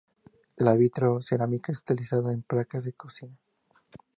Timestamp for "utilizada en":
1.81-2.41